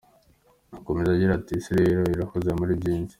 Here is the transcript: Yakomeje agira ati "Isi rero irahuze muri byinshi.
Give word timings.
Yakomeje 0.73 1.09
agira 1.11 1.31
ati 1.35 1.51
"Isi 1.59 1.71
rero 1.79 2.01
irahuze 2.13 2.51
muri 2.59 2.73
byinshi. 2.79 3.09